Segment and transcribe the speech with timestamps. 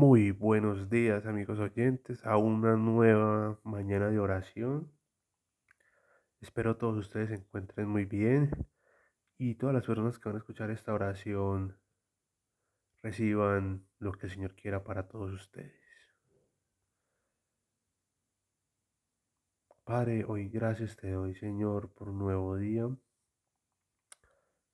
[0.00, 4.92] Muy buenos días amigos oyentes a una nueva mañana de oración.
[6.40, 8.48] Espero todos ustedes se encuentren muy bien
[9.38, 11.76] y todas las personas que van a escuchar esta oración
[13.02, 15.82] reciban lo que el Señor quiera para todos ustedes.
[19.82, 22.88] Padre, hoy gracias te doy Señor por un nuevo día.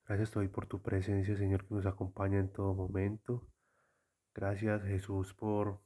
[0.06, 3.48] Gracias te doy por tu presencia Señor que nos acompaña en todo momento.
[4.34, 5.78] Gracias Jesús por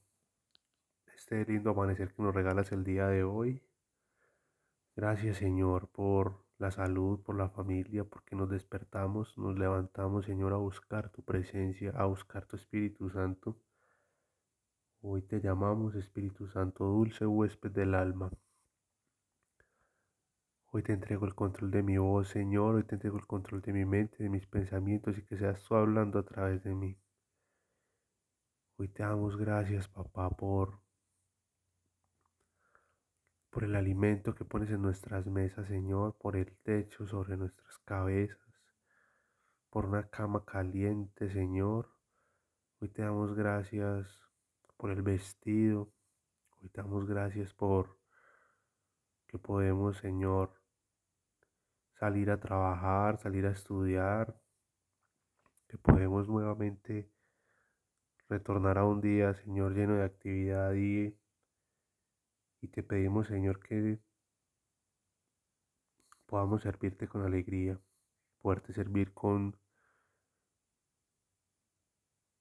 [1.15, 3.63] este lindo amanecer que nos regalas el día de hoy.
[4.97, 10.57] Gracias Señor por la salud, por la familia, porque nos despertamos, nos levantamos Señor a
[10.57, 13.61] buscar tu presencia, a buscar tu Espíritu Santo.
[15.03, 18.31] Hoy te llamamos Espíritu Santo, dulce huésped del alma.
[20.73, 22.77] Hoy te entrego el control de mi voz, Señor.
[22.77, 25.75] Hoy te entrego el control de mi mente, de mis pensamientos y que seas tú
[25.75, 26.97] hablando a través de mí.
[28.81, 30.79] Hoy te damos gracias, papá, por,
[33.51, 38.39] por el alimento que pones en nuestras mesas, Señor, por el techo sobre nuestras cabezas,
[39.69, 41.91] por una cama caliente, Señor.
[42.81, 44.07] Hoy te damos gracias
[44.77, 45.93] por el vestido.
[46.63, 47.99] Hoy te damos gracias por
[49.27, 50.55] que podemos, Señor,
[51.99, 54.41] salir a trabajar, salir a estudiar,
[55.67, 57.18] que podemos nuevamente
[58.29, 61.17] retornar a un día, Señor, lleno de actividad y,
[62.61, 63.99] y te pedimos, Señor, que
[66.27, 67.81] podamos servirte con alegría,
[68.41, 69.57] poderte servir con,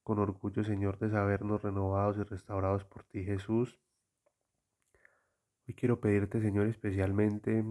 [0.04, 3.80] con orgullo, Señor, de sabernos renovados y restaurados por ti, Jesús.
[5.68, 7.64] Hoy quiero pedirte, Señor, especialmente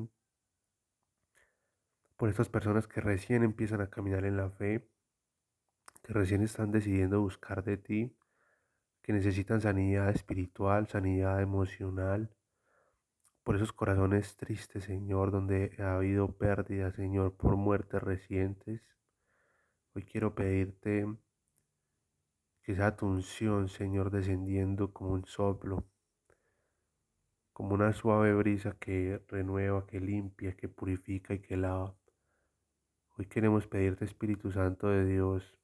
[2.17, 4.89] por estas personas que recién empiezan a caminar en la fe,
[6.07, 8.17] que recién están decidiendo buscar de ti,
[9.03, 12.31] que necesitan sanidad espiritual, sanidad emocional,
[13.43, 18.83] por esos corazones tristes, Señor, donde ha habido pérdida, Señor, por muertes recientes.
[19.95, 21.13] Hoy quiero pedirte
[22.63, 25.89] que esa tu unción, Señor, descendiendo como un soplo,
[27.53, 31.97] como una suave brisa que renueva, que limpia, que purifica y que lava.
[33.19, 35.57] Hoy queremos pedirte, Espíritu Santo de Dios,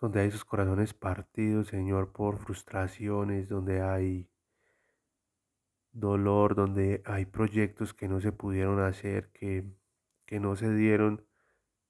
[0.00, 4.28] donde hay esos corazones partidos, Señor, por frustraciones, donde hay
[5.92, 9.64] dolor, donde hay proyectos que no se pudieron hacer, que,
[10.26, 11.24] que no se dieron,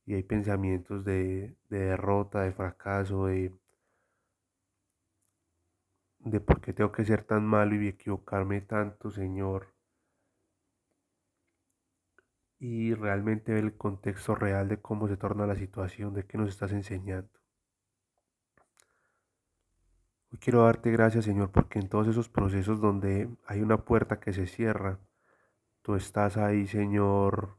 [0.07, 3.53] y hay pensamientos de, de derrota, de fracaso, de,
[6.21, 9.75] de por qué tengo que ser tan malo y equivocarme tanto, Señor.
[12.61, 16.51] Y realmente ver el contexto real de cómo se torna la situación, de qué nos
[16.51, 17.40] estás enseñando.
[20.33, 24.33] Hoy quiero darte gracias, Señor, porque en todos esos procesos donde hay una puerta que
[24.33, 25.01] se cierra,
[25.83, 27.57] tú estás ahí, Señor,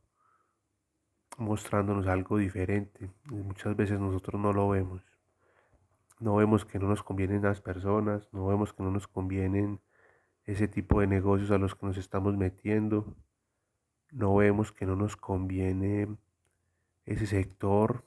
[1.37, 3.11] mostrándonos algo diferente.
[3.29, 5.01] Y muchas veces nosotros no lo vemos.
[6.19, 9.81] No vemos que no nos convienen las personas, no vemos que no nos convienen
[10.45, 13.17] ese tipo de negocios a los que nos estamos metiendo.
[14.11, 16.07] No vemos que no nos conviene
[17.05, 18.05] ese sector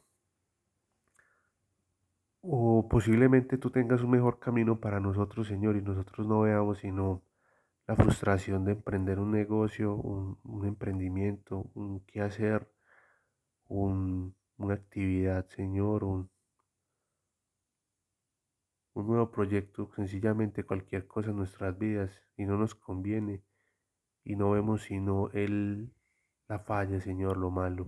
[2.47, 7.23] o posiblemente tú tengas un mejor camino para nosotros, Señor, y nosotros no veamos sino
[7.87, 12.69] la frustración de emprender un negocio, un, emprendimiento, un qué hacer,
[13.69, 16.31] un, una actividad, Señor, un,
[18.95, 23.43] un nuevo proyecto, sencillamente cualquier cosa en nuestras vidas y no nos conviene
[24.23, 25.93] y no vemos sino el,
[26.49, 27.87] la falla, Señor, lo malo.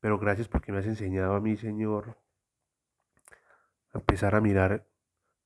[0.00, 2.16] Pero gracias porque me has enseñado a mí, Señor,
[3.94, 4.86] empezar a mirar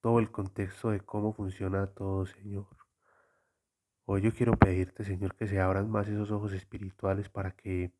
[0.00, 2.66] todo el contexto de cómo funciona todo, Señor.
[4.04, 7.92] Hoy yo quiero pedirte, Señor, que se abran más esos ojos espirituales para que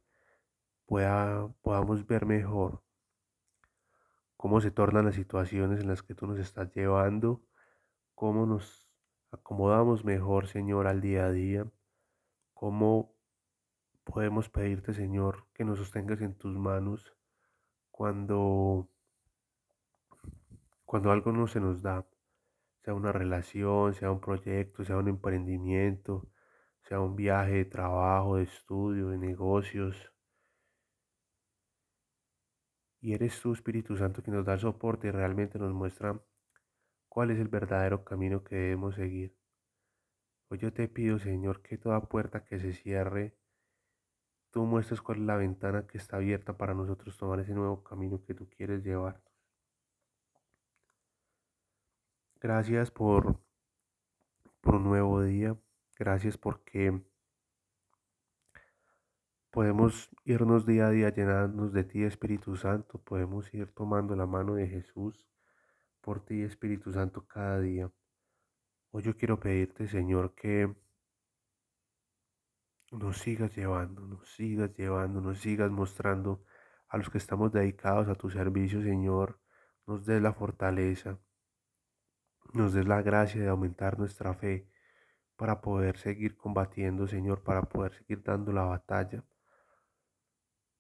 [0.87, 2.83] pueda, podamos ver mejor
[4.37, 7.43] cómo se tornan las situaciones en las que tú nos estás llevando,
[8.15, 8.89] cómo nos
[9.31, 11.71] acomodamos mejor, Señor, al día a día,
[12.53, 13.15] cómo
[14.05, 17.17] podemos pedirte, Señor, que nos sostengas en tus manos
[17.91, 18.92] cuando
[20.93, 22.07] cuando algo no se nos da,
[22.85, 26.29] sea una relación, sea un proyecto, sea un emprendimiento,
[26.83, 30.13] sea un viaje de trabajo, de estudio, de negocios.
[33.01, 36.21] Y eres tú, Espíritu Santo, que nos da soporte y realmente nos muestra
[37.09, 39.35] cuál es el verdadero camino que debemos seguir.
[40.51, 43.35] Hoy yo te pido, Señor, que toda puerta que se cierre,
[44.51, 48.23] tú muestres cuál es la ventana que está abierta para nosotros tomar ese nuevo camino
[48.27, 49.32] que tú quieres llevar.
[52.43, 53.39] Gracias por,
[54.63, 55.57] por un nuevo día.
[55.97, 57.01] Gracias porque
[59.53, 62.99] podemos irnos día a día llenándonos de ti, Espíritu Santo.
[62.99, 65.25] Podemos ir tomando la mano de Jesús
[66.01, 67.93] por ti, Espíritu Santo, cada día.
[68.91, 70.75] Hoy yo quiero pedirte, Señor, que
[72.91, 76.43] nos sigas llevando, nos sigas llevando, nos sigas mostrando
[76.89, 79.39] a los que estamos dedicados a tu servicio, Señor,
[79.87, 81.21] nos des la fortaleza,
[82.53, 84.69] nos des la gracia de aumentar nuestra fe
[85.37, 89.25] para poder seguir combatiendo, Señor, para poder seguir dando la batalla,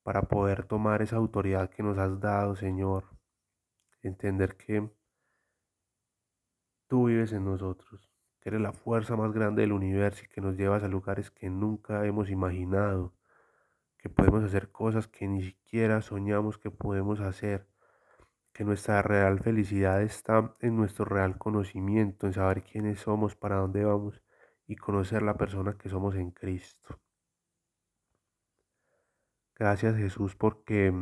[0.02, 3.04] para poder tomar esa autoridad que nos has dado, Señor,
[4.02, 4.90] entender que
[6.86, 8.10] tú vives en nosotros,
[8.40, 11.48] que eres la fuerza más grande del universo y que nos llevas a lugares que
[11.48, 13.14] nunca hemos imaginado,
[13.98, 17.71] que podemos hacer cosas que ni siquiera soñamos que podemos hacer,
[18.52, 23.84] que nuestra real felicidad está en nuestro real conocimiento, en saber quiénes somos, para dónde
[23.84, 24.22] vamos
[24.66, 27.00] y conocer la persona que somos en Cristo.
[29.54, 30.92] Gracias Jesús porque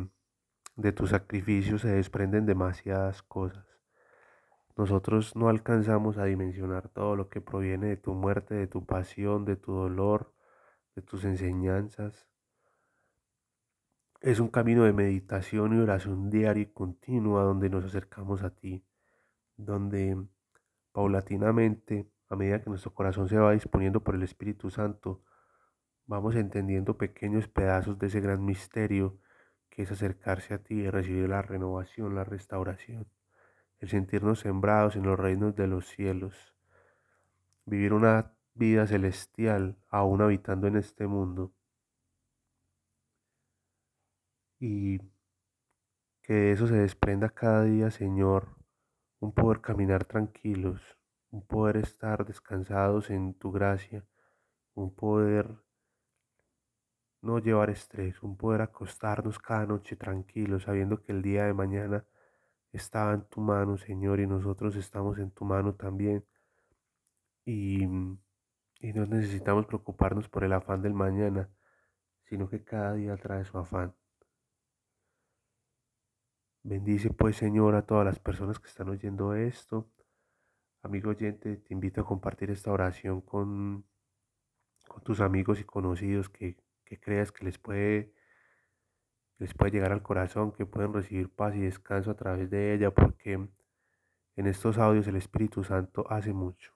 [0.75, 3.65] de tu sacrificio se desprenden demasiadas cosas.
[4.77, 9.45] Nosotros no alcanzamos a dimensionar todo lo que proviene de tu muerte, de tu pasión,
[9.45, 10.33] de tu dolor,
[10.95, 12.30] de tus enseñanzas.
[14.21, 18.85] Es un camino de meditación y oración diaria y continua donde nos acercamos a ti,
[19.57, 20.15] donde
[20.93, 25.23] paulatinamente, a medida que nuestro corazón se va disponiendo por el Espíritu Santo,
[26.05, 29.17] vamos entendiendo pequeños pedazos de ese gran misterio
[29.69, 33.07] que es acercarse a ti y recibir la renovación, la restauración
[33.81, 36.53] el sentirnos sembrados en los reinos de los cielos,
[37.65, 41.51] vivir una vida celestial aún habitando en este mundo
[44.61, 44.99] y
[46.21, 48.55] que de eso se desprenda cada día, Señor,
[49.19, 50.99] un poder caminar tranquilos,
[51.31, 54.05] un poder estar descansados en tu gracia,
[54.75, 55.49] un poder
[57.21, 62.05] no llevar estrés, un poder acostarnos cada noche tranquilos, sabiendo que el día de mañana
[62.71, 66.23] está en tu mano, Señor, y nosotros estamos en tu mano también.
[67.45, 71.49] Y, y no necesitamos preocuparnos por el afán del mañana,
[72.25, 73.95] sino que cada día trae su afán.
[76.63, 79.89] Bendice pues Señor a todas las personas que están oyendo esto.
[80.83, 83.85] Amigo oyente, te invito a compartir esta oración con,
[84.87, 88.13] con tus amigos y conocidos que, que creas que les puede
[89.39, 92.91] les puede llegar al corazón, que pueden recibir paz y descanso a través de ella,
[92.91, 93.33] porque
[94.35, 96.73] en estos audios el Espíritu Santo hace mucho.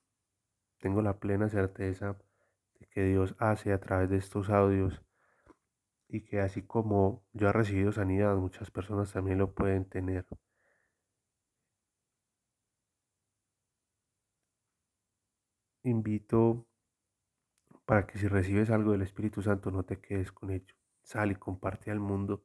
[0.80, 2.18] Tengo la plena certeza
[2.80, 5.04] de que Dios hace a través de estos audios
[6.08, 10.26] y que así como yo he recibido sanidad, muchas personas también lo pueden tener.
[15.84, 16.66] Invito
[17.86, 20.76] para que si recibes algo del Espíritu Santo no te quedes con ello.
[21.04, 22.44] Sal y comparte al mundo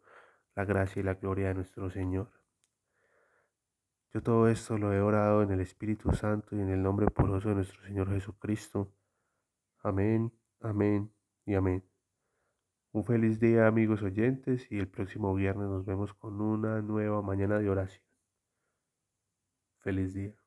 [0.55, 2.31] la gracia y la gloria de nuestro Señor.
[4.13, 7.51] Yo todo esto lo he orado en el Espíritu Santo y en el nombre poroso
[7.51, 8.93] de nuestro Señor Jesucristo.
[9.83, 11.11] Amén, amén
[11.47, 11.90] y amén.
[12.93, 17.59] Un feliz día amigos oyentes y el próximo viernes nos vemos con una nueva mañana
[17.59, 18.05] de oración.
[19.81, 20.40] Feliz día.